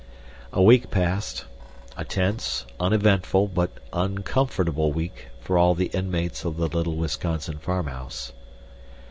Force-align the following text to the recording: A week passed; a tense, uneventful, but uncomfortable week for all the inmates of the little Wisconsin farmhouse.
A 0.51 0.63
week 0.63 0.89
passed; 0.89 1.45
a 1.95 2.03
tense, 2.03 2.65
uneventful, 2.79 3.47
but 3.49 3.69
uncomfortable 3.93 4.91
week 4.91 5.27
for 5.41 5.59
all 5.59 5.75
the 5.75 5.91
inmates 5.93 6.43
of 6.43 6.57
the 6.57 6.65
little 6.67 6.95
Wisconsin 6.95 7.59
farmhouse. 7.59 8.33